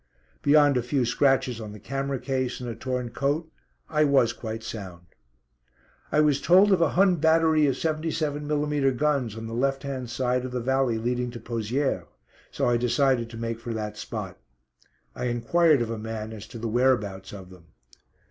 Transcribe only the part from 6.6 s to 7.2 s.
of a Hun